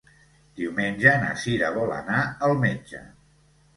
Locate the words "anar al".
1.99-2.57